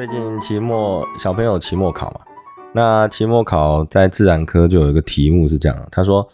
[0.00, 2.20] 最近期末小朋友期末考嘛，
[2.72, 6.26] 那期末考在自然科就有一个题目是这样，他说，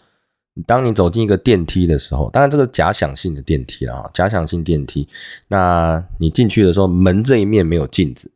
[0.65, 5.05] 当你走进一个电梯的时候，当然这个假想性的电梯啊，假想性电梯，
[5.49, 8.31] 那你进去的时候，门这一面没有镜子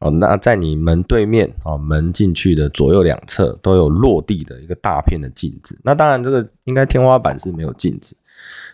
[0.00, 8.14] 哦，那在你门对面啊，门进去的左右两侧都有落地的一个大片的镜子，那当然这个应该天花板是没有镜子，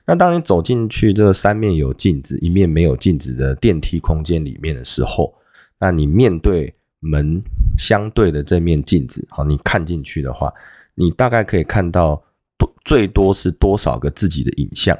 [0.06, 5.32] 那当你走进去这三面有镜子，一面没有镜子的电梯空间里面的时候。
[5.80, 7.42] 那你面对门
[7.78, 10.52] 相对的这面镜子，好，你看进去的话，
[10.94, 12.22] 你大概可以看到
[12.58, 14.96] 多最多是多少个自己的影像。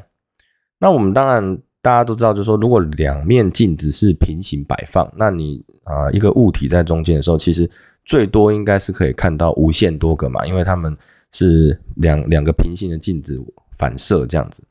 [0.78, 7.70] 那我们当然大家都知道，就是说，如果两面镜子是平行摆放，那你啊一个物体在中间的时候，其实
[8.06, 10.96] 最多应该是可以看到无限多个嘛，因为它们
[11.30, 13.38] 是两两个平行的镜子
[13.76, 14.64] 反射这样子。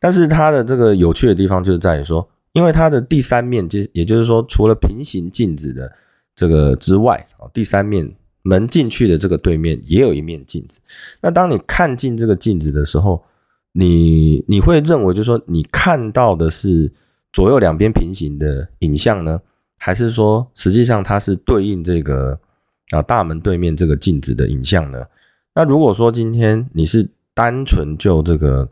[0.00, 2.28] 但是它的这个有趣的地方就是在于说。
[2.54, 5.92] 因为它的第三面，就也就是说，除了平行镜子的
[6.36, 10.80] 这个之外，哦，第三面门进去的这个对面也有一面镜子。
[11.20, 13.24] 那当你看进这个镜子的时候，
[13.72, 16.92] 你你会认为，就是说，你看到的是
[17.32, 19.40] 左右两边平行的影像呢，
[19.78, 22.38] 还是说，实际上它是对应这个
[22.90, 25.04] 啊大门对面这个镜子的影像呢？
[25.56, 28.68] 那如果说今天你是单纯就这个，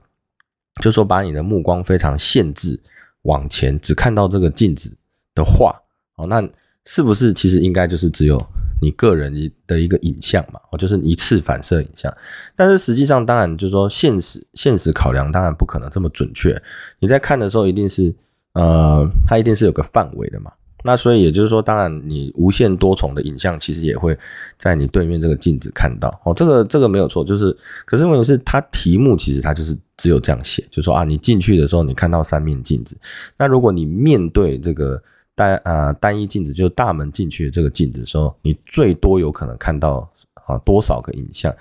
[0.81, 2.79] 就说把你的目光非常限制。
[3.23, 4.97] 往前只看到这个镜子
[5.35, 5.75] 的话，
[6.17, 6.43] 哦，那
[6.85, 8.37] 是不是其实应该就是只有
[8.81, 9.33] 你个人
[9.67, 10.61] 的一个影像嘛？
[10.71, 12.13] 哦，就是一次反射影像。
[12.57, 16.61] 但是实际上，当然就是说现实现实考量，当然不可能这么准确。
[16.99, 18.15] 你在看的时候，一定是
[18.55, 20.53] 呃，它一定是有个范围的嘛。
[20.85, 24.19] 那所以也就是说，当然你无限多重的影像，其实也会
[24.57, 26.35] 在你对面这个镜子看到哦。
[26.35, 27.57] 这个这个没有错，就是
[27.87, 32.99] 可是问题是它题目其实它就是只有这样写，就说啊，你进去的时候你看到三面镜子，
[33.39, 35.01] 那如果你面对这个
[35.35, 40.11] 单啊单一镜子，就是大门进去的这个镜子的时候，你最多有可能看到
[40.47, 41.55] 啊多少个影像？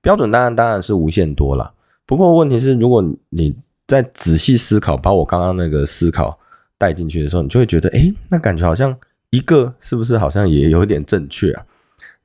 [0.00, 1.72] 标准当然当然是无限多了。
[2.06, 3.54] 不过问题是，如果你
[3.86, 6.38] 在仔细思考，把我刚刚那个思考。
[6.84, 8.94] 带进去的时候，你就会觉得，哎，那感觉好像
[9.30, 11.64] 一个是不是好像也有点正确啊？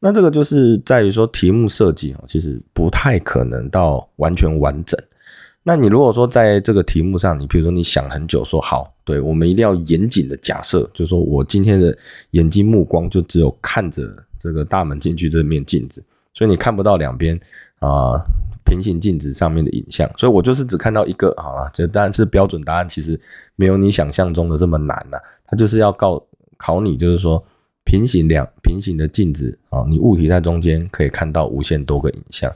[0.01, 4.99] 那这个就是在于说题目设计哦，其实不太可能到完全完整。
[5.63, 11.97] 那你如果说在这个题目上，你比如说你想很久，说好，对我们一定要严谨的假设，就是说我今天的
[12.31, 16.03] 眼睛目光就只有看着这个大门进去这面镜子，
[16.33, 17.39] 所以你看不到两边
[17.79, 18.19] 啊。
[18.69, 23.19] 平行镜子上面的影像，所以我就是只看到一个，好了，这当然是标准答案，其实
[23.55, 25.17] 没有你想象中的这么难呐。
[25.47, 26.23] 它就是要告
[26.57, 27.43] 考你，就是说
[27.83, 32.53] 平行两平行的镜子啊，你物体在中间可以看到无限多个影像。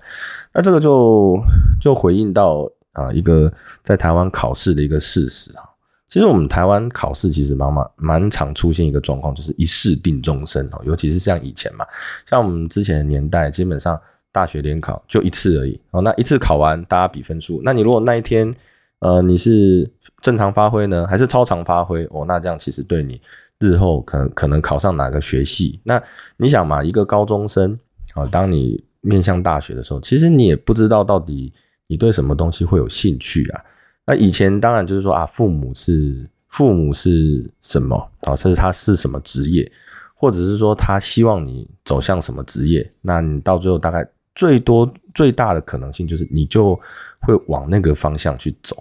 [0.54, 1.36] 那这个就
[1.82, 3.52] 就回应到啊一个
[3.82, 5.64] 在台湾考试的一个事实啊。
[6.06, 11.84] 其实我们台湾考试其实蛮蛮蛮常出现一个状况，就是一试定终身哦，尤其是像以前嘛，
[12.30, 14.00] 像我们之前的年代，基本上。
[14.34, 17.62] 大学联考就一次而已哦，那一次考完大家比分数。
[17.64, 18.52] 那你如果那一天，
[18.98, 19.88] 呃，你是
[20.22, 22.26] 正常发挥呢，还是超常发挥哦？
[22.28, 23.22] 那这样其实对你
[23.60, 25.80] 日后可能可能考上哪个学系？
[25.84, 26.02] 那
[26.38, 27.78] 你想嘛，一个高中生
[28.16, 31.54] 啊，当你面向大学的时候，其实你也不知道到底
[31.86, 33.62] 你对什么东西会有兴趣啊。
[34.08, 38.36] 那以前当然就是说啊，父母是父母是什么啊？
[38.36, 39.72] 甚至他是什么职业，
[40.16, 42.92] 或者是说他希望你走向什么职业？
[43.02, 44.10] 那你到最后大概。
[44.36, 46.74] 最多最大的可能性就是你就
[47.22, 48.76] 会往那个方向去走，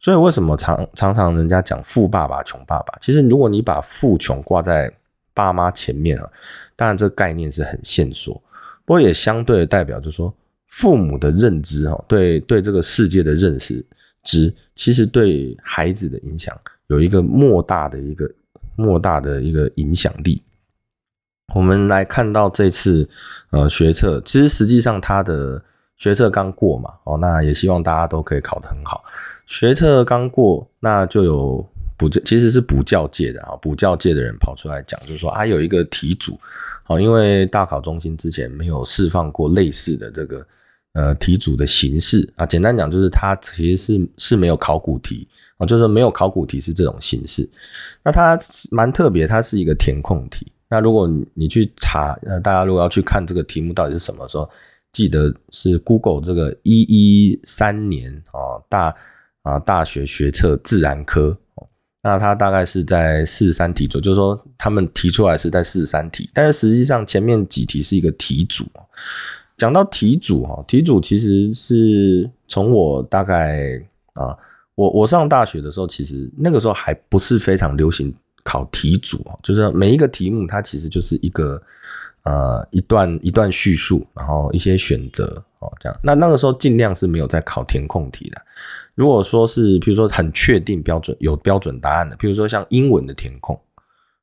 [0.00, 2.98] 所以为什么常常常人家讲富爸爸穷爸爸？
[3.00, 4.92] 其实如果你把富穷挂在
[5.34, 6.30] 爸妈前面啊，
[6.74, 8.34] 当然这个概念是很线索，
[8.84, 10.32] 不过也相对的代表就是说
[10.68, 13.84] 父母的认知哈，对对这个世界的认识
[14.22, 18.30] 知，其实对孩子的影响有一个莫大的一个
[18.76, 20.42] 莫大的一个影响力。
[21.54, 23.08] 我们来看到这次，
[23.50, 25.62] 呃，学测，其实实际上它的
[25.96, 29.04] 学测刚过嘛，哦，那也希望大家都可以考得很好。
[29.46, 31.66] 学测刚过，那就有
[31.96, 36.38] 补，其实是补教界的啊，补教界的人跑出来讲，就是说啊，有一个题组，
[36.88, 40.46] 哦，因为大考中心之前没有释放过类似的这个
[40.92, 45.26] 呃题组的形式啊，简单讲就是它其实是是没有考古题
[45.58, 47.48] 啊，就是没有考古题是这种形式。
[48.02, 48.38] 那它
[48.72, 50.52] 蛮特别，它是一个填空题。
[50.68, 54.50] 那如果你去查，呃，大家如果要去看这个题目到底是什么时候，
[54.92, 58.94] 记得是 Google 这个一一三年啊大
[59.42, 61.38] 啊大学学测自然科，
[62.02, 68.64] 那它大概是在四十三题左右，就是说他们提出来是在四十三题，但是实际上前面几题是一个题组。
[69.56, 73.80] 讲到题组哈，题组其实是从我大概
[74.14, 74.36] 啊，
[74.74, 78.12] 我我上大学的时候，其实那个时候还不是非常流行。
[78.46, 81.60] 考题组就是每一个题目它其实就是一个
[82.22, 85.24] 呃一段一段叙述，然后一些选择
[85.58, 85.98] 哦这样。
[86.00, 88.40] 那那个时候尽量是没有在考填空题的。
[88.94, 93.60] 如果说是比如说很确定标准有标准答案的，比如说像英文的填空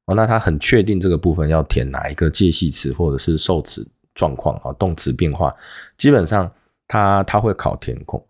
[0.06, 3.86] 哦，那他很确定这个部分要填哪一个介系词或者是受词
[4.16, 5.54] 状况啊，动词变化，
[5.98, 6.50] 基本上
[6.88, 8.24] 他他会考填空。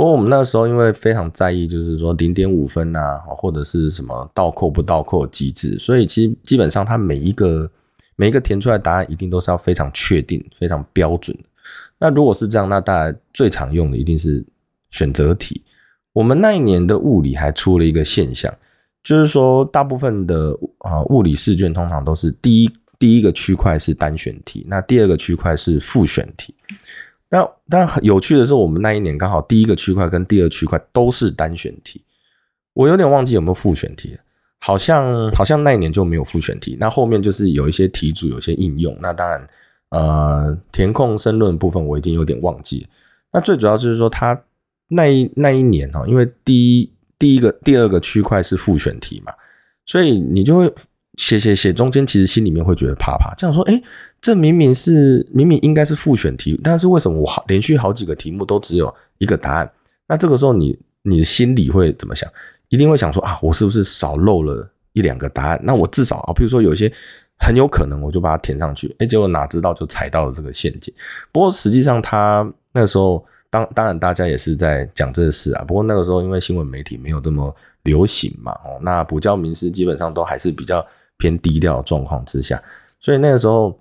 [0.00, 7.70] 不过我们那时候因为非常在意，就是说零点五分呐，或者是什么倒扣不倒扣机制，所以其实基本上它每一个
[8.16, 11.36] 每一个填出来答案一定都是要非常确定、非常标准
[11.98, 14.42] 那如果是这样，那大家最常用的一定是
[14.90, 15.62] 选择题。
[16.14, 18.50] 我们那一年的物理还出了一个现象，
[19.04, 26.54] 就是说大部分的啊物理试卷通常都是第一第一个区块是单选题，那第二个区块是复选题。
[27.30, 32.02] 那但很有趣的是，我们那一年刚好第一个区块跟第二区块都是单选题，
[32.74, 34.18] 我有点忘记有没有复选题，
[34.58, 36.76] 好像好像那一年就没有复选题。
[36.80, 38.98] 那后面就是有一些题组，有些应用。
[39.00, 39.46] 那当然，
[39.90, 42.86] 呃，填空申论部分我已经有点忘记。
[43.32, 44.42] 那最主要就是说，他
[44.88, 49.32] 那一那一年哦，因为第一第一个第二个区块是复选题嘛，
[49.86, 50.74] 所以你就会。
[51.20, 53.78] 写写写，中间其实心里面会觉得怕怕，这样说，哎，
[54.22, 59.70] 这明明是明明应该是复选题，但是为什么我好连续好几个题目都只有一个答案？
[60.08, 62.26] 那这个时候你你的心里会怎么想？
[62.70, 65.60] 一定会想说啊，我是不是少漏了一两个答案？
[65.62, 66.90] 那我至少啊，比如说有一些
[67.36, 70.92] 很有可能，我就把它填上去，哎，结果哪知道就踩到了这个陷阱。
[71.30, 80.82] 不过实际上他那时候当当然大家也是在讲这个事啊，不过那个时候因为新闻媒体没有这么流行嘛，哦，那补教名师基本上都还是比较。
[81.20, 82.60] 偏低调的状况之下，
[82.98, 83.78] 所以那个时候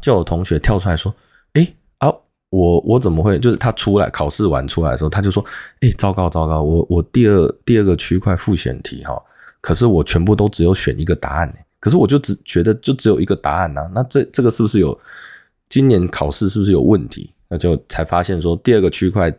[0.00, 1.14] 就有同学跳出来说
[1.54, 2.08] ：“哎啊，
[2.50, 3.38] 我我怎么会？
[3.40, 5.44] 就是他出来考试完出来的时候，他就说
[5.82, 9.20] ：‘哎，糟糕糟糕，我我第二第二个区块复选题哈，
[9.60, 14.98] 可是我全部都只有选一个答案，可是我就只觉得就只有一个答案呐，那这这个是不是有
[15.68, 17.32] 今年考试是不是有问题？
[17.48, 19.36] 那就才发现说第二个区块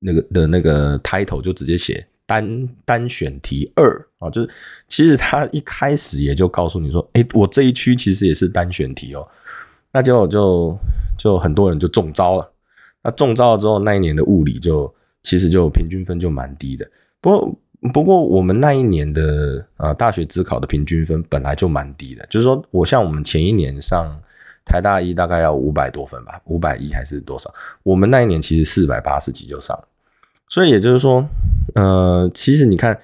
[0.00, 4.50] 那个的那个 title 就直接写。”单单选题二啊，就是
[4.88, 9.26] 其实他一开始也就告诉你说，哎，我这一区其实也是单选题哦，
[9.92, 10.78] 那就就
[11.18, 12.50] 就很多人就中招了。
[13.02, 14.92] 那中招了之后，那一年的物理就
[15.22, 16.90] 其实就平均分就蛮低的。
[17.20, 17.58] 不过
[17.92, 24.18] 不过我们那一年的呃大学自考的平均分本来就蛮低的，就是说我像我们前一年上
[24.64, 27.52] 台大一大概要五百多分吧，五百一还是多少？
[27.82, 29.86] 我们那一年其实四百八十几就上了。
[30.54, 31.28] 所以也就是说，
[31.74, 32.96] 呃，其实你看，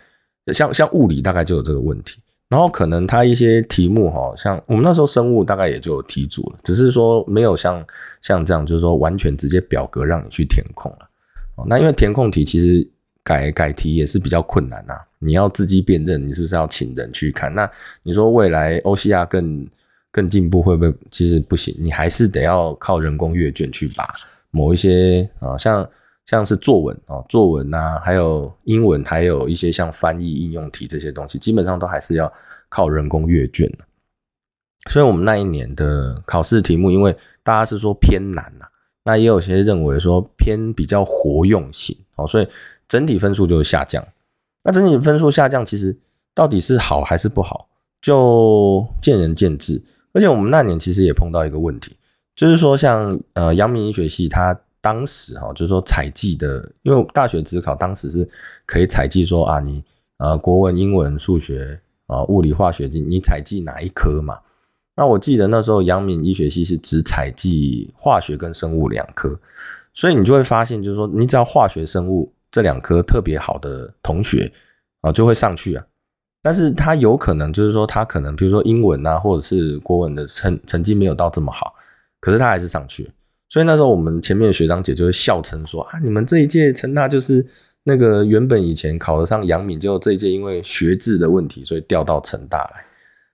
[0.53, 7.85] 像像物理大概就有这个问题，然后可能它一些题目哈，像我们那时候生物大概也就有题组了，只是说没有像
[8.23, 11.09] 像这样，就是说完全直接表格让你去填空了。
[11.67, 12.89] 那因为填空题其实
[13.25, 17.53] 改改题也是比较困难呐，你要自己辨认，你是不是要请人去看？
[17.53, 17.69] 那
[18.05, 19.67] 你说未来欧西亚更
[20.13, 20.95] 更进步会不会？
[21.11, 24.07] 其实不行，你还是得要靠人工阅卷去把
[24.53, 25.85] 某一些啊像。
[26.31, 32.33] 像是作文啊，作文呐，还有英文，还有一些像翻译应用题这些东西，基本上都还是要
[32.69, 33.69] 靠人工阅卷
[34.89, 38.67] 所以，我们那一年的考试题目，因为大家是说偏难呐，
[39.03, 42.47] 那也有些认为说偏比较活用性哦，所以
[42.87, 44.07] 整体分数就下降。
[44.63, 45.99] 那整体分数下降，其实
[46.33, 47.69] 到底是好还是不好，
[48.01, 49.83] 就见仁见智。
[50.13, 51.97] 而且我们那年其实也碰到一个问题，
[52.37, 54.57] 就是说像呃阳明医学系它。
[54.81, 58.29] 当时哈，就是说采集的，因为大学只考当时是
[58.67, 59.85] 可以采集说啊，你
[60.19, 64.39] 呃国文、英文、数学啊、物理、化学，你你采集哪一科嘛？
[64.97, 69.39] 那我记得那时候阳明医学系是只采集化学跟生物两科，
[69.95, 74.53] 所以你就会发现，就是说你只要化学、生物这两科特别好的同学
[75.01, 75.85] 啊，就会上去啊。
[76.43, 81.75] 但是他有可能就是说他可能比如说英文啊，或者是国文的成成绩没有到这么好，
[82.19, 83.11] 可是他还是上去。
[83.51, 87.45] 所以那时候我们前面的学长姐就会笑称说啊，你们这一届成大就是
[87.83, 92.85] 那个原本以前考得上阳明，结果这一届因为学制的问题，所以调到成大来。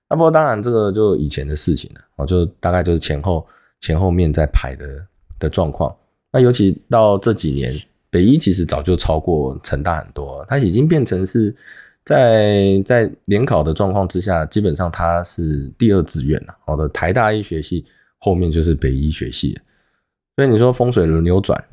[0.08, 3.46] 那不过当然这个就以前的事情了，哦，就大概就是前后
[3.80, 4.86] 前后面在排的
[5.38, 5.94] 的状况。
[6.32, 7.74] 那尤其到这几年，
[8.08, 11.54] 北一其实早就超过成大很多，它已经变成是
[12.04, 16.54] 在在联考的状况之下，基本上他是第二志愿了。
[16.64, 17.84] 好的，台大医学系
[18.18, 19.58] 后面就是北医学系，
[20.36, 21.64] 所以你说风水轮流转，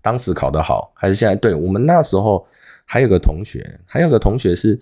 [0.00, 1.34] 当时考得好还是现在？
[1.34, 2.46] 对我们那时候
[2.84, 4.80] 还有个同学，还有个同学是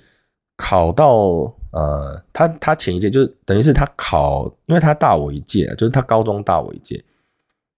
[0.57, 7.02] 考到呃，他他前一届就是等于是他考，因为他大我一届，就是他高中大我一届，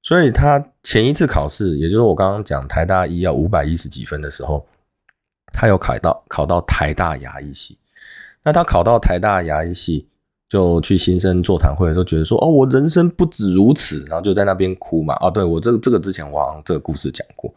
[0.03, 4.67] 所以他前一次考试，也就是我刚刚讲台大医要五百一十几分的时候。
[5.53, 7.77] 他有考到考到台大牙医系，
[8.45, 10.07] 那他考到台大牙医系，
[10.51, 15.15] 就去新生座谈会的时候，觉得说：“哦，我人生不止如此。”然后就在那边哭嘛。
[15.21, 17.55] 哦，对我这个这个之前我好像这个故事讲过。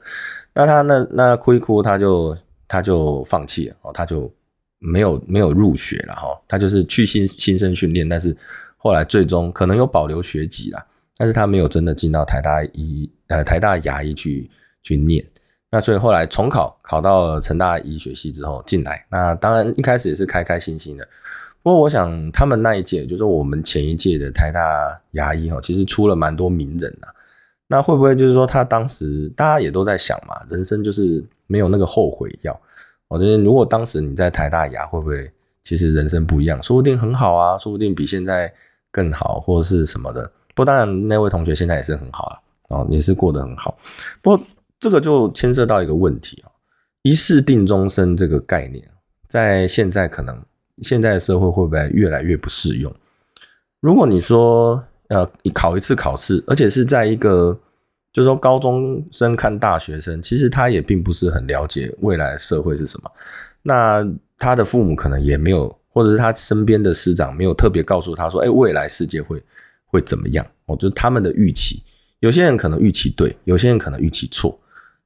[0.54, 4.32] 那他那那哭一哭，他就他就放弃了哦，他就
[4.78, 6.40] 没有没有入学了哈。
[6.48, 8.38] 他就是去新新生训练，但是
[8.78, 10.86] 后来最终可能有保留学籍啦，
[11.18, 14.48] 但是他没有真的进到台大医呃台大牙医去
[14.84, 15.26] 去念。
[15.72, 21.08] 那所以后来重考，考到了成大医学系之后进来，那当然一开始也是开开心心的。
[21.64, 27.08] 不过我想他们那一届，就是我们前一届的台大牙医哈，其实出了蛮多名人呐。
[27.68, 32.62] 那会不会就是说他当时大家也都在想嘛，人生就是没有那个后悔药。
[33.08, 35.32] 我觉得如果当时你在台大牙，会不会
[35.64, 36.62] 其实人生不一样？
[36.62, 38.54] 说不定很好啊，说不定比现在
[38.92, 40.30] 更好，或者是什么的。
[40.54, 43.78] 不过当然那位同学现在也是很好了，哦，也是过得很好。
[44.22, 44.46] 不过。
[44.80, 46.52] 这个就牵涉到一个问题啊，
[47.04, 48.86] 一世定终身这个概念，
[49.30, 50.38] 在现在可能
[50.82, 52.94] 现在的社会会不会越来越不适用？
[53.80, 57.58] 如果你说呃，你考一次考试，而且是在一个，
[58.12, 63.12] 就是说高中生看大学生，其实他也并不是很了解未来社会是什么，
[63.62, 64.08] 那
[64.40, 69.44] 他的父母可能也没有，或者是他身边的师长没有特别告诉他说，哎，未来世界会
[69.86, 70.46] 会怎么样？
[70.66, 71.84] 哦，就是他们的预期，
[72.22, 74.58] 有些人可能预期对，有些人可能预期错。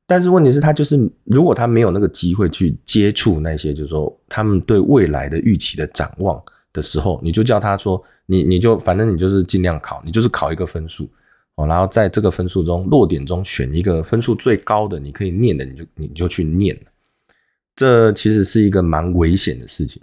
[0.10, 11.10] 但是问题是，他就是如果他没有那个机会去接触那些，就是说他们对未来的预期的展望的时候，你就叫他说，你你就反正你就是尽量考，你就是考一个分数
[11.56, 16.80] 哦，然后在这个分数中落点中选一个分数最高的，你可以念的，你就你就去念
[17.76, 20.02] 这其实是一个蛮危险的事情，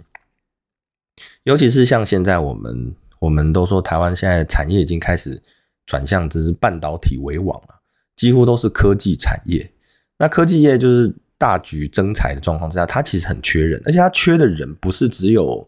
[1.45, 5.41] 尤其是像现在我们我们都说台湾现在产业已经开始
[5.87, 7.75] 转向，只是半导体为王了，
[8.15, 9.71] 几乎都是科技产业。
[10.17, 15.67] 那科技业就是大局增财的状况之下，它其实很缺人，而且它缺的人不是只有，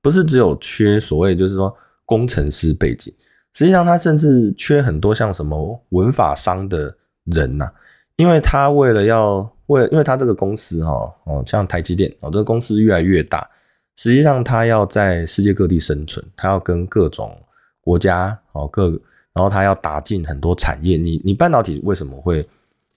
[0.00, 3.12] 不是只有缺所谓就是说工程师背景，
[3.52, 7.68] 实际上它甚至缺很多像什么文法商的人呐，
[8.14, 10.92] 因为他为了要为，因为他这个公司哈
[11.24, 13.50] 哦，像台积电哦，这个公司越来越大，
[13.96, 17.36] 实际上他要在世界各地生存，他要跟各种
[17.80, 18.90] 国家哦各，
[19.32, 22.48] 然后他要打进很多产业，你你半导体为什么会？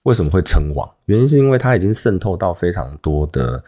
[0.04, 0.90] 为什么会称王？
[1.04, 3.62] 原因是因为它已经渗透到非常多的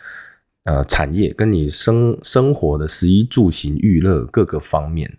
[0.64, 5.16] 呃产业，跟你生生活的食衣住行娱乐各个方面。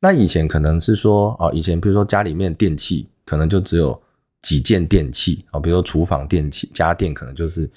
[0.00, 3.98] 那以前可能是说啊，以前比如说家里面电器可能就只有
[4.40, 7.68] 几件电器啊，比如说厨房电器、家电可能就是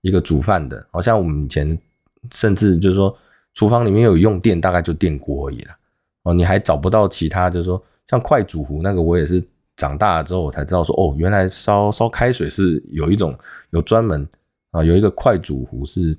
[0.00, 0.84] 一个煮饭的。
[0.90, 1.78] 好像我们以前
[2.32, 3.16] 甚至就是说
[3.54, 5.76] 厨房里面有用电，大概就电锅而已了。
[6.24, 9.40] 哦，你还找不到其他，就是说像快煮壶那个，我也是。
[9.80, 13.34] 长大了之后，我才知道说，哦，原来烧烧开水是有一种
[13.70, 14.28] 有专门
[14.72, 16.14] 啊，有一个快煮壶是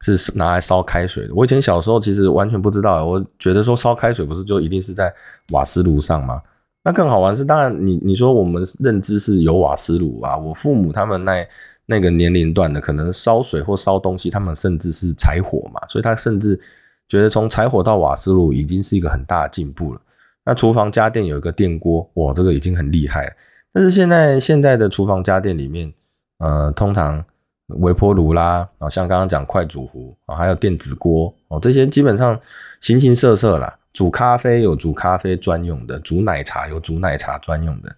[0.00, 1.34] 是拿来烧开水的。
[1.34, 5.14] 我以前小时候其实完全不知道，我觉得说烧开水不是就一定是在
[5.52, 6.40] 瓦斯炉上吗？
[6.82, 11.46] 那更好玩是，当然你你说我们认知是有瓦斯炉啊，我父母他们那
[11.86, 16.58] 那个年龄段的可能烧水或烧东西，他们甚至是柴火嘛，所以他甚至
[17.06, 20.00] 觉得从柴火到瓦斯炉已经是一个很大的进步了。
[20.44, 23.32] 那厨房家电有一个电锅，哇，这个已经很厉害了。
[23.72, 25.92] 但是现在现在的厨房家电里面，
[26.38, 27.24] 呃，通常
[27.68, 32.38] 微波炉啦，啊，像刚刚讲快煮壶啊，还有电子锅哦，这些基本上
[32.80, 33.78] 形形色色啦。
[33.94, 37.96] 煮咖啡有煮咖啡专用的，煮奶茶有煮奶茶专用的。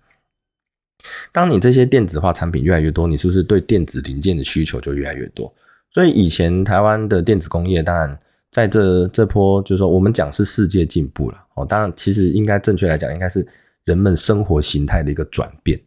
[1.32, 5.52] 当你这些电子化产品越来越多，你是不是对电子零件的需求就越来越多？
[5.90, 8.16] 所以以前台湾的电子工业当然。
[8.56, 11.66] 在这这波，就是说，我们讲是世界进步了哦。
[11.66, 13.46] 当然，其实应该正确来讲，应该是
[13.84, 15.78] 人们生活形态的一个转变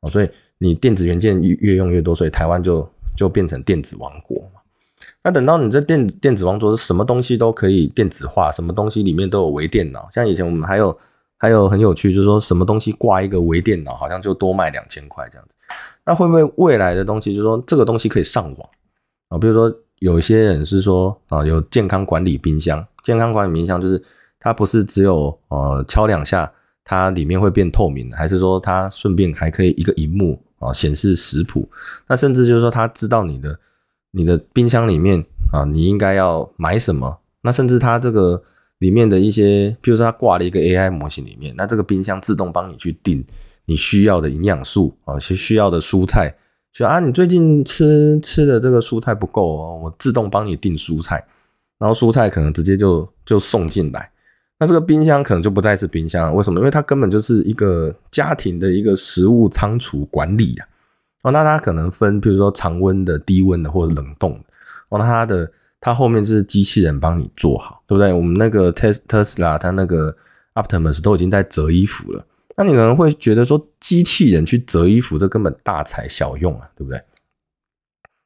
[0.00, 0.10] 哦。
[0.10, 0.28] 所以
[0.58, 4.60] 你电子元件越越用越多，所以台湾就就变成电子王国嘛。
[5.22, 10.08] 那等到你这电电子王国是什么东西都可以电子化，什么东西里面都有微电脑。
[10.10, 10.98] 像以前我们还有
[11.36, 15.54] 还有很有趣，就是说什么东西挂一个微电脑，好像就多卖两千块这样子。
[16.04, 18.68] 那会不会未来的东西，就是说这个东西可以上网
[19.28, 19.38] 啊？
[19.38, 19.72] 比如说。
[19.98, 24.02] 有些人是说啊，有健康管理冰箱，健康管理冰箱就是
[24.38, 26.52] 它不是只有呃敲两下，
[26.84, 31.68] 它里面会变透明，还是说它顺便还可以一个荧幕啊显示食谱？
[32.08, 33.58] 那甚至就是说它知道你的
[34.10, 37.18] 你的冰箱里面啊，你应该要买什么？
[37.42, 38.42] 那甚至它这个
[38.78, 43.24] 里面的一些，比如说它挂了一个 AI 模型里面，那这个冰箱自动帮你去定
[43.64, 46.34] 你需要的营养素啊，需需要的蔬菜，
[46.76, 51.24] 说啊，你最近吃吃的这个蔬菜不够哦，我自动帮你订蔬菜，
[51.78, 54.10] 然后蔬菜可能直接就就送进来。
[54.58, 56.60] 那这个冰箱可能就不再是冰箱了，为什么？
[56.60, 60.68] 因为它根本就是一个家庭的一个食物仓储管理啊。
[61.22, 64.38] 哦，那它可能分，比如说常温的、低温的或者冷冻。
[64.90, 68.12] 哦，那它的它后面就是机器人帮你做好，对不对？
[68.12, 70.14] 我们那个特特斯拉，它那个
[70.54, 72.22] Optimus 都已经在折衣服了。
[72.56, 77.00] 那你可能会觉得说，机器人去折衣服，这根本大材小用啊，对不对？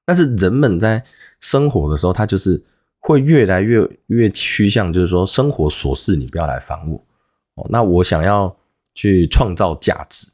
[0.07, 1.05] 但是人们在
[1.41, 2.63] 生活的时候，他就是
[3.01, 6.97] 会越来越越趋向，就是说生活琐事你不要来烦我
[7.57, 7.67] 哦。
[7.71, 8.57] 那我想要
[8.95, 10.29] 去创造价值。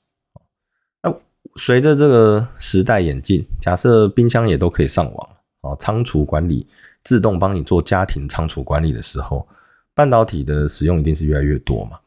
[1.03, 1.15] 那
[1.57, 5.31] 随着这个时代演进，假设冰箱也都可以上网
[5.63, 6.67] 哦，仓储管理
[7.03, 9.49] 自动帮你做家庭仓储管理的时候，
[9.95, 11.99] 半导体的使用一定是越来越多嘛。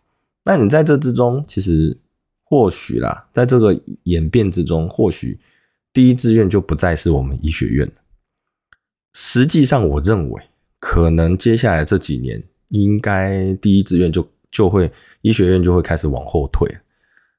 [0.50, 1.96] 那你在这之中，其实
[2.44, 5.40] 或许啦，在这个演变之中，或许
[5.94, 7.88] 第一志愿就不再是我们医学院。
[9.14, 10.42] 实际上，我认为
[10.80, 14.92] 可能接下来这几年，应该第一志愿就就会
[15.22, 16.80] 医学院就会开始往后退。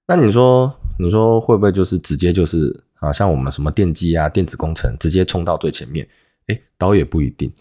[0.07, 6.09] 那你说，你说会不会就是直接就是啊，像我们什么电机啊、电子工程，直接冲到最前面？
[6.47, 7.53] 哎，倒也不一定，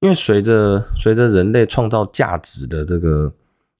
[0.00, 3.32] 因为随着随着人类创造价值的这个。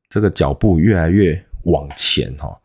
[0.08, 2.56] 这个脚步越来越往前哈，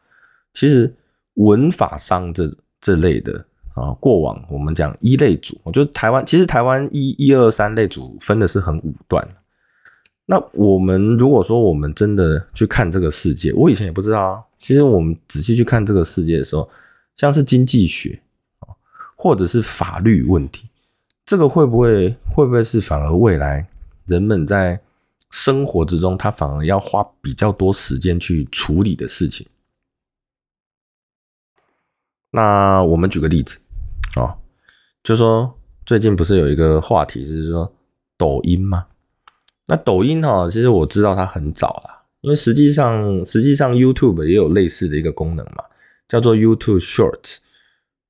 [0.53, 0.93] 其实
[1.35, 9.27] 文法商这这类的啊，过往我们讲一类组，我觉得台湾其实台湾一一二三类组分的是很武断。
[10.25, 14.43] 那我们如果说我们真的去看这个世界，我以前也不知道啊。
[14.57, 16.69] 其实我们仔细去看这个世界的时候，
[17.17, 18.17] 像是经济学
[18.59, 18.71] 啊，
[19.17, 20.69] 或者是法律问题，
[21.25, 23.67] 这个会不会会不会是反而未来
[24.05, 24.79] 人们在
[25.33, 29.47] 生活之中，他反而要花比较多时间去处理的事情。
[32.29, 33.59] 那我们举个例子
[34.13, 34.37] 啊，
[35.03, 37.73] 就说最近不是有一个话题，就是说
[38.15, 38.85] 抖音吗？
[39.65, 45.63] 那抖音哈，其实我知道它很早了，因为实际上实际上 YouTube 也有类似的一个功能嘛，
[46.07, 47.37] 叫做 YouTube Short。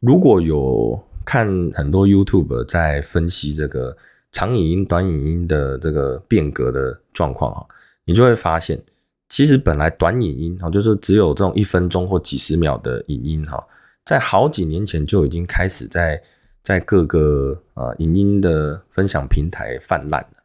[0.01, 3.95] 如果有看很多 YouTube 在分析这个。
[4.34, 7.63] 长影音、短影音的这个变革的状况啊，
[8.04, 8.84] 你就会发现，
[9.30, 13.63] 其实本来短影音啊，就是只有这种一分钟或几十秒的影音哈，
[14.04, 16.22] 在好几年前就已经开始在
[16.62, 20.43] 在各个呃影音的分享平台泛滥了。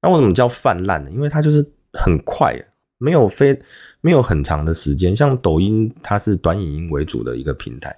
[0.00, 1.10] 那为什么叫泛滥呢？
[1.10, 2.54] 因为它就是很快，
[2.98, 3.60] 没有非
[4.00, 5.16] 没有很长的时间。
[5.16, 7.96] 像抖音，它是短影音为主的一个平台。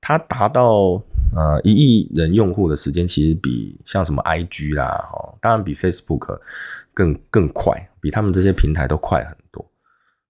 [0.00, 1.02] 它达到
[1.36, 6.40] 呃一亿人用户的时间，其实比像什么 IG 啦，哦，当然比 Facebook
[6.94, 9.64] 更更快，比他们这些平台都快很多。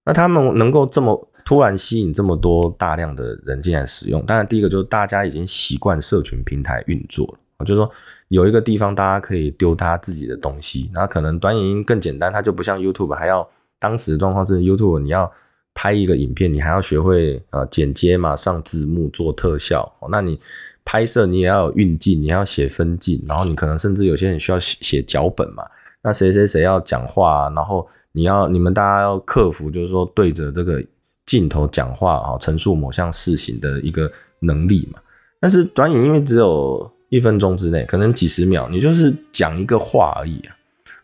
[0.05, 7.25] 那他们能够这么突然吸引这么多大量的人进来使用，当然第一个就是大家已经习惯社群平台运作
[7.59, 7.89] 了，就是说
[8.29, 13.47] 有一个地方大家可以丢他自己的东西，那可能短影音更简单，它就不像 YouTube 还要
[13.79, 15.31] 当时的状况是 YouTube 你要。
[15.81, 19.89] 拍一个影片，你还要学会呃剪接嘛，上字幕、做特效。
[20.11, 20.37] 那你
[20.83, 25.63] 拍摄你也要有运镜，你要写分镜，然后你可能甚至有些人需要写写脚本嘛。
[26.01, 30.83] 那谁谁谁要讲话，然后你要你们大家要克服，就是说对着这个
[31.25, 34.11] 镜头讲话啊，陈述某项事情的一个
[34.41, 34.99] 能力嘛。
[35.39, 40.57] 但是短影因为只有一分钟之内，可能几十秒，你就是讲一个话而已啊。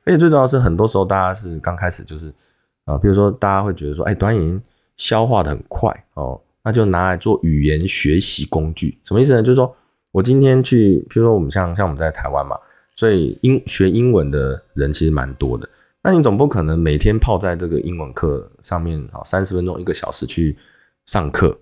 [0.04, 2.34] 而且最重要是，很多时候大家是刚开始就是。
[2.86, 4.62] 啊，比如说大家会觉得说，哎，短影音
[4.95, 9.41] 消化的很快哦，那就拿来做语言学习工具，什么意思呢？
[9.41, 9.76] 就是说
[10.12, 12.56] 我今天去，比如说我们像像我们在台湾嘛，
[12.95, 15.67] 所以英学英文的人其实蛮多的，
[16.04, 20.56] 那你总不可能每天泡在这个英文课上面啊，三十分钟一个小时去
[21.06, 21.58] 上课，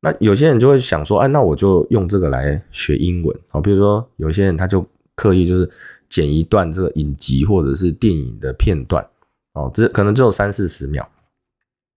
[0.00, 5.68] 那有些人就会想说，哎，那我就用这个来学英文啊，比如说有些人他就刻意就是
[6.08, 9.04] 剪一段这个影集或者是电影的片段。
[9.58, 11.06] 哦，只可能只有三四十秒，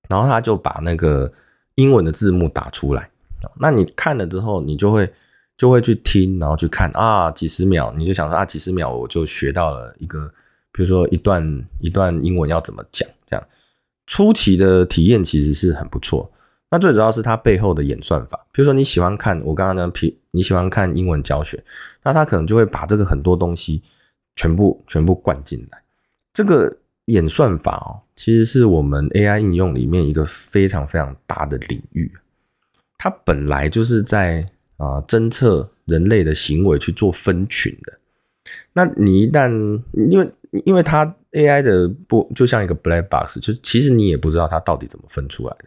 [0.09, 1.31] 然后他就把那个
[1.75, 3.07] 英文的字幕打出来。
[3.59, 5.11] 那你看了之后，你就会
[5.57, 10.27] 就会去听，然后去看啊，几十秒，你就想说啊，几十秒我就学到了一个，
[10.71, 13.47] 比如说一段一段英文要怎么讲，这样
[14.07, 16.31] 初期的体验其实是很不错。
[16.69, 21.63] 那最主要是它背后的演算法，比如说你喜欢看我刚刚讲皮，你喜欢看英文教学，
[22.03, 23.83] 那他可能就会把这个很多东西
[24.35, 25.83] 全部全部灌进来，
[26.33, 26.77] 这个。
[27.11, 32.11] 演算法哦，其实是我们 AI 应用里面一个非常非常大的领域。
[32.97, 34.47] 它本来就是在
[34.77, 37.93] 啊侦测人类的行为去做分群的。
[38.73, 39.49] 那你一旦
[39.93, 40.31] 因为
[40.65, 45.65] 因为它 AI 的不就像一个 black box，就其实你也不知道它到底怎么分出来的。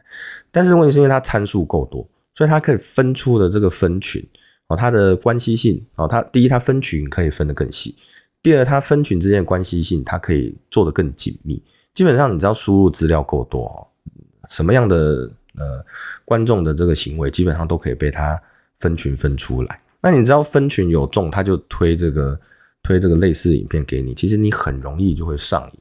[0.50, 4.22] 但是问题是因为它参数够多，所以它可以分出的这个分群
[4.68, 7.96] 哦，它的关系性哦，它第一它分群可以分得更细，
[8.44, 11.60] 第二它分群之间的关系性它可以做得更紧密。
[11.94, 13.88] 基本上你只要输入资料够多，
[14.50, 15.82] 什么样的呃
[16.26, 18.38] 观众的这个行为基本上都可以被它
[18.78, 19.80] 分群分出来。
[20.02, 22.38] 那你知道分群有中，他就推这个
[22.82, 25.80] 推这个类似影片给你，其实你很容易就会上瘾。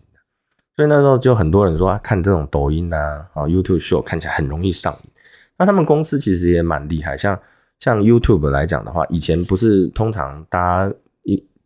[0.78, 5.10] 所以那时候就很多人说，看这种抖音啊啊 YouTube Show 看起来很容易上瘾。
[5.58, 7.38] 那他们公司其实也蛮厉害，像
[7.80, 10.95] 像 YouTube 来讲的话，以前不是通常大家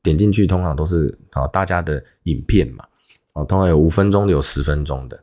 [0.07, 2.85] 点进去，通常都是啊大家的影片嘛，
[3.33, 5.19] 啊通常有五分钟的，有十分钟的。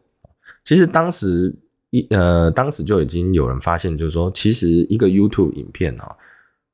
[0.62, 1.54] 其实当时
[1.90, 6.14] 一呃当时就已经有人发现，就是说其实一个 YouTube 影片啊。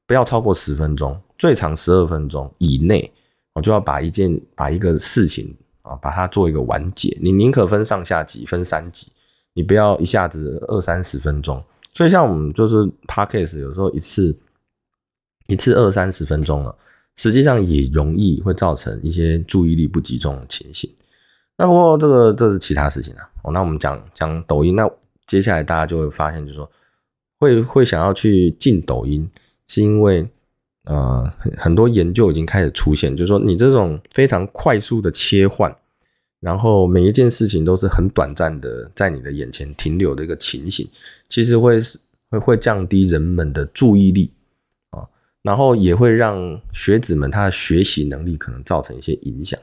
[0.06, 3.12] 不要超过十分钟，最长十二分钟以内，
[3.52, 7.16] 我就要把一件把一个事情啊，把它做一个完结。
[7.22, 9.06] 你宁可分上下集，分三集，
[9.52, 11.62] 你不要一下子二三十分钟。
[11.94, 12.74] 所以像我们就是
[13.06, 14.36] podcast，有时候一次
[15.46, 16.76] 一次二三十分钟了，
[17.20, 20.90] 实际上也容易会造成一些注意力不集中的情形。
[21.58, 23.28] 那不过这个这是其他事情啊。
[23.42, 24.90] 哦，那我们讲讲抖音，那
[25.26, 26.70] 接下来大家就会发现，就是说
[27.38, 29.28] 会会想要去进抖音。
[29.66, 30.26] 是因为，
[30.84, 35.76] 呃，很多研究已经开始出现，就是说，你这种非常快速的切换，
[36.40, 40.88] 然后每一件事情都是很短暂的在你的眼前停留的一个情形，
[41.28, 44.32] 其实会是会会降低人们的注意力，
[45.42, 49.58] 然后也会让学子们他的学习能力可能造成一些影响，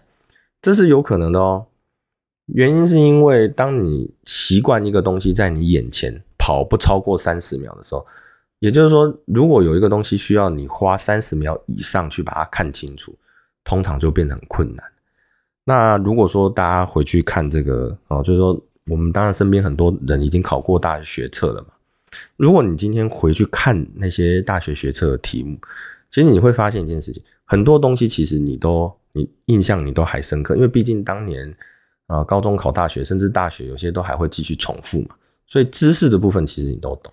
[0.61, 1.65] 这是有可能的哦。
[2.47, 8.05] 原因是因为当你习惯一个东西在你眼前跑不超过三十秒的时候。
[8.59, 13.15] 也就是说，如果有一个东西需要你花三十秒以上去把它看清楚，
[13.63, 14.83] 通常就变得很困难。
[15.63, 21.67] 那如果说大家回去看这个哦，就是说我们当然身边很多人已经考过大学学测了嘛。
[22.35, 25.57] 如果你今天回去看那些大学学测的题目，
[26.09, 31.53] 其实你会发现一件事情，很多东西其实你都你印象你都还深刻，因为毕竟当年
[32.07, 35.15] 啊高中考大学，甚至大学有些都还会继续重复嘛，
[35.47, 37.11] 所以知识的部分其实你都懂。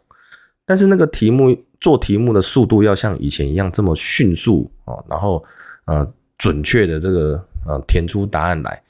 [0.64, 5.44] 但是那个题目做题目的速度要像以前一样这么迅速啊，然后
[5.86, 8.82] 呃准确的这个呃填出答案来，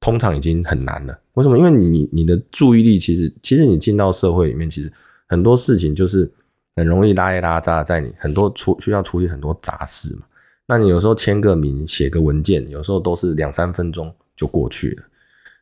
[0.00, 1.20] 通常已经很难了。
[1.34, 1.56] 为什么？
[1.56, 4.92] 因为你你的注意力其实其实你进到社会里面，其实
[5.30, 6.28] 很多事情就是
[6.74, 10.22] 很容易拉一拉扎在你很多处需要处理很多杂事嘛。
[10.66, 15.04] 那你有时候签个名、写个文件，有时候都是两三分钟就过去了。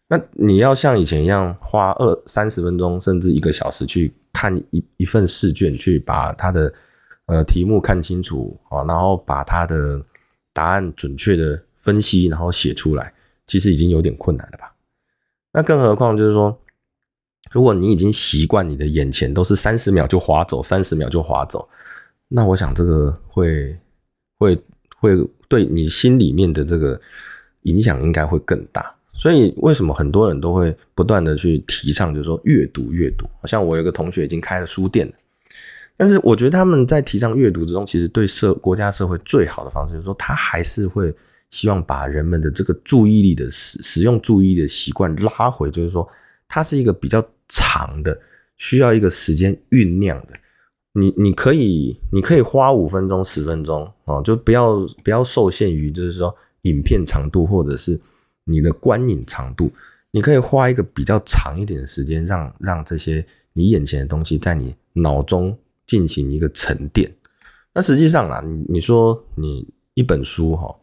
[0.09, 6.73] 那你要像以前一样花二三十分钟甚至一个小时去看一一份试卷，去把它的
[7.27, 10.03] 呃题目看清楚啊，然后把它的
[10.55, 13.13] 答案准确的分析，然后写出来，
[13.45, 14.73] 其实已经有点困难了吧？
[15.53, 16.59] 那更何况就是说，
[17.51, 21.69] 如果你已经习惯你的眼前都是三十秒就划走，三十秒就划走，
[22.29, 23.77] 那我想这个会
[24.39, 24.61] 会
[25.01, 25.17] 会
[25.49, 27.01] 对你心里面的这个
[27.63, 28.95] 影响应该会更大。
[29.15, 33.27] 所以，为什么很多人都会不断的去提倡，就是说阅读阅读？
[33.41, 35.13] 好像我有个同学已经开了书店了，
[35.97, 41.13] 但是我觉得他们在提倡阅读之中，其实对社国家社会最好的方式，就是说他还是会
[41.51, 46.09] 希望把人们的这个注意力的使使用注意力的习惯拉回，就是说
[46.47, 48.21] 它是一个比较长的，
[48.57, 50.35] 需要一个时间酝酿的。
[50.93, 58.01] 你你可以你可以花五分钟十分钟哦，就不要不要受限于就是说影片长度或者是。
[58.51, 59.71] 你的观影长度，
[60.11, 65.55] 你可以花一个比较长一点的时间，让让这些你眼前的东西在你脑中
[65.87, 67.15] 进行一个沉淀。
[67.75, 70.75] 那实际上啊，你你说你一本书哈，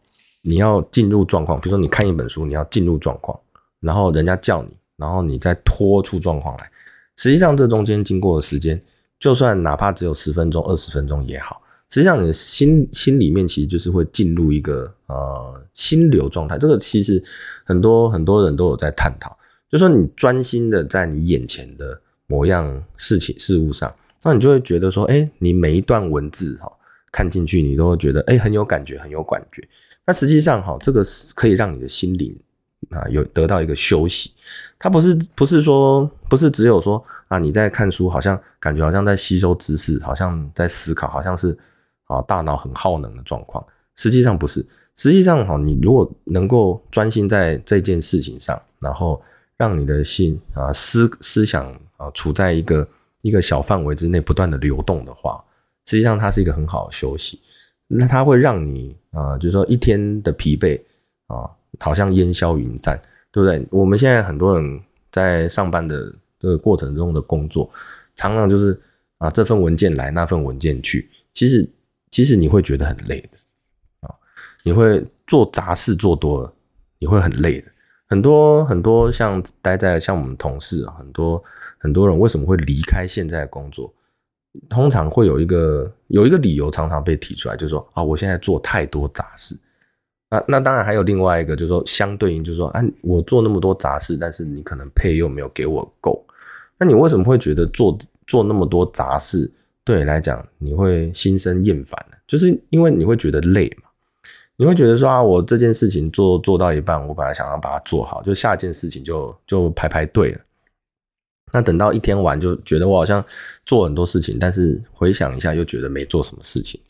[0.42, 3.36] 你要进入状况，比如说你看一本书，你要进入状况，
[3.80, 6.70] 然后人家叫你，然后你再拖出状况来，
[7.16, 8.80] 实际上这中间经过的时间，
[9.18, 11.60] 就算哪怕只有十分钟、二十分钟也好。
[11.88, 16.58] 实际上，你的心心里面其实就是会进入一个呃心流状态。
[16.58, 17.22] 这个其实
[17.64, 19.36] 很多很多人都有在探讨，
[19.70, 26.72] 就说你专心的在你眼前的某样事情事物上，那你就会觉得说，哎，你每一段文字哈
[27.12, 29.62] 看进去，你都会觉得哎很有感觉，很有感觉。
[30.04, 32.36] 那实际上哈，这个是可以让你的心灵
[32.90, 34.32] 啊有得到一个休息。
[34.78, 41.56] 它不是不是说不是只有说啊你在看书，好像感觉好像在吸收知识，好像在思考，好像是。
[42.08, 44.64] 啊，大脑很耗能的状况，实际上不是。
[44.94, 49.20] 实际上，哈，你如果能够专心在这件事情上，然后
[49.56, 52.88] 让你的心啊思思想啊处在一个
[53.22, 55.42] 一个小范围之内不断的流动的话，
[55.86, 57.40] 实际上它是一个很好的休息。
[57.88, 60.80] 那它会让你啊，就是说一天的疲惫
[61.26, 63.66] 啊，好像烟消云散，对不对？
[63.70, 67.70] 我们现在很多人在上班的这个过程中的工作，
[68.14, 68.80] 常常就是
[69.18, 71.68] 啊，这份文件来，那份文件去，其实
[72.10, 73.28] 其实你会觉得很累的
[74.00, 74.14] 啊，
[74.62, 76.52] 你会做杂事做多了，
[76.98, 77.68] 你会很累的。
[78.08, 81.42] 很多很多像待在像我们同事很多
[81.76, 83.92] 很多人为什么会离开现在的工作？
[84.70, 89.58] 通常会有一个有一个理由，常常被提出来，就是说啊，我现在做太多杂事。
[90.28, 96.24] 那那当然还有另外一个，就是说相对应，就是说啊，我做那么多杂事，但是你可能配又没有给我够。
[96.78, 99.50] 那你为什么会觉得做做那么多杂事
[99.84, 102.16] 对你来讲你会心生厌烦呢？
[102.26, 103.88] 就是因为你会觉得累嘛，
[104.56, 110.40] 你会觉得说啊，我这件事情做做到一半，我本来想要把它做好，就下一件事情就就排排队了。
[111.52, 113.24] 那等到一天完，就觉得我好像
[113.64, 116.80] 做很多事情，但是回想一下，又觉得没做什么事情。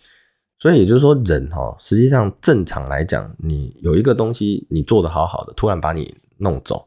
[0.58, 6.86] 所以也就是说，人哈，实际上正常来讲，你有一个东西你做的好好的，突然把你弄走，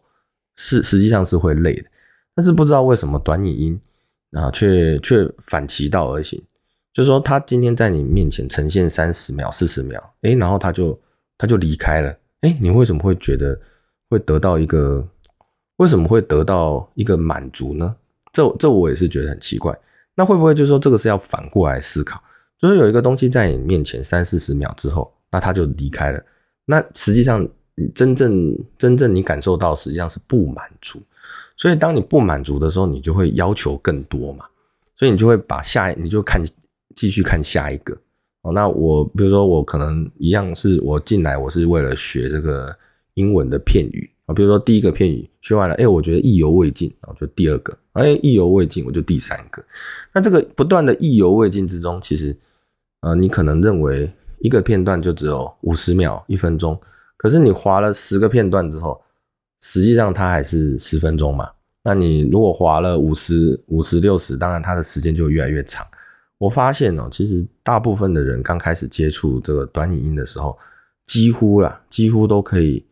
[0.56, 1.86] 是实际上是会累的。
[2.36, 3.82] 但是不知道为什么短影音
[4.32, 6.42] 啊，却却反其道而行，
[6.94, 11.00] 就是说他今天在你面前呈现三十秒、四十秒，诶，然后他就
[11.38, 13.60] 他就离开了，诶，你为什么会觉得
[14.10, 15.08] 会得到一个？
[15.78, 17.96] 为什么会得到一个满足呢？
[18.34, 19.74] 这这我也是觉得很奇怪。
[20.14, 22.22] 那会不会就是说这个是要反过来思考？
[22.62, 26.22] 就是有一个东西在你面前三四十秒之后，那它就离开了。
[26.66, 27.48] 那实际上
[27.96, 31.02] 真正真正你感受到实际上是不满足。
[31.56, 34.46] 所以当你不满足的时候，你就会要求更多嘛。
[34.98, 36.44] 所以你就会把下你就看
[36.94, 37.98] 继续看下一个
[38.42, 38.52] 哦。
[38.52, 42.76] 那我比如说我可能一样是我进来我是为了学这个
[43.14, 44.34] 英文的片语啊。
[44.34, 49.64] 比如说第一个片语学完了，哎，我觉得意犹未尽，然后就第二个，哎，意犹未尽，我就第三个。
[50.14, 52.38] 那这个不断的意犹未尽之中，其实，
[53.02, 56.80] 呃，你可能认为一个片段就只有五十秒、一分钟，
[57.18, 59.02] 可是你划了十个片段之后，
[59.62, 61.50] 实际上它还是十分钟嘛。
[61.84, 65.86] 那你如果划了五十五十六十，当然它的时间就越来越长。
[66.38, 70.58] 我发现哦，其实大部分的人刚开始接触这个短影音的时候，
[71.06, 72.86] 几乎啦，几乎都可以。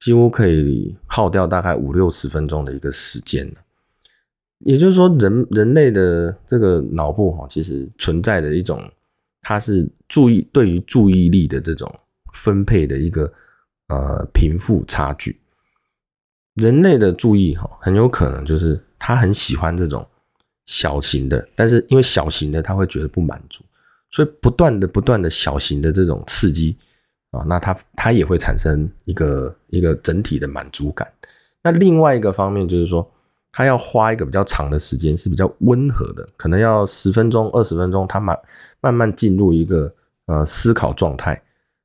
[0.00, 3.52] 几乎可以耗掉大概五六十分钟的一个时间
[4.60, 8.80] 也就是说，人人类的这个脑部哈，其实存在的一种，
[9.48, 11.90] 它是注意对于注意力的这种
[12.34, 13.32] 分配的一个
[13.88, 15.40] 呃贫富差距。
[16.52, 20.06] 人类的注意哈，很有可能就是他很喜欢这种
[20.66, 23.64] 小型的，但是因为小型的他会觉得不满足，
[24.10, 26.76] 所以不断的不断的小型的这种刺激。
[27.30, 31.10] 啊，那它它也会产生一个一个整体的满足感。
[31.62, 33.10] 那另外一个方面就是说，
[33.52, 38.38] 他要花一个比较长的时间，是比较温和的，可能要十分钟、二十分钟，他慢
[38.80, 39.92] 慢慢进入一个
[40.26, 41.42] 呃思考状态。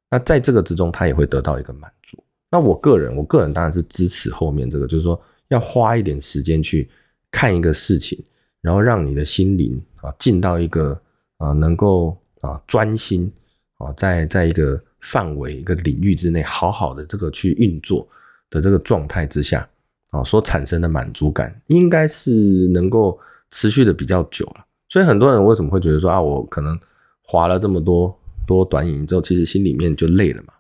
[0.10, 2.24] 那在这个之中，他也会得到一个满足。
[2.52, 6.90] 那我个人，我个人当然是支持后面这个，就是说要花一点时间去
[7.32, 8.24] 看一个事情，
[8.62, 11.00] 然后让你的心灵啊进到一个
[11.38, 13.32] 啊能够啊专心
[13.78, 14.82] 啊在在一个。
[15.06, 18.08] 范围一个领域之内，好好的这个去运作
[18.50, 19.68] 的这个状态之下，
[20.14, 22.32] 啊，所产生的满足感，应该是
[22.70, 24.64] 能够持续的比较久了。
[24.88, 26.80] 所以很多人为什么会觉得说啊，我可能
[27.24, 30.54] 划了这么多多短影之后，其实心里面就累了嘛。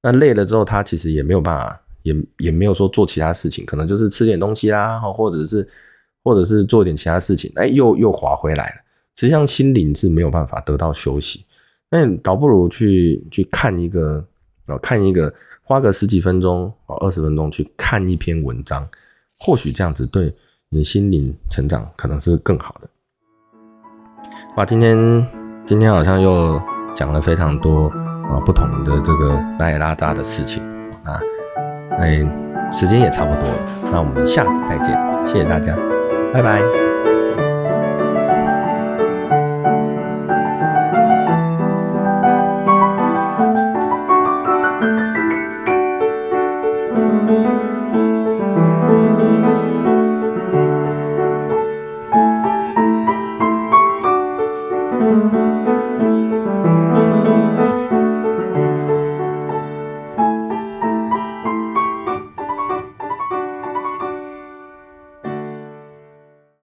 [0.00, 5.66] 那累了之后，他其实也没有办法，也也没有说做其他事情，可能就是吃点东西啦，或者是
[6.22, 8.76] 或者是做点其他事情，哎，又又滑回来了。
[9.16, 11.44] 实际上心灵是没有办法得到休息。
[11.90, 14.24] 那倒不如去去看一个
[14.66, 18.86] 啊，看一个，花个十几分钟啊，二十分钟去看一篇文章，
[19.38, 20.34] 或许这样子对
[20.68, 22.88] 你的心灵成长可能是更好的。
[24.56, 25.26] 哇，今天
[25.66, 26.60] 今天好像又
[26.94, 30.62] 讲了非常多啊不同的这个拉里拉扎的事情
[31.04, 31.20] 啊，
[31.98, 32.24] 哎，
[32.72, 34.94] 时间也差不多了，那我们下次再见，
[35.26, 35.76] 谢谢大家，
[36.32, 36.83] 拜拜。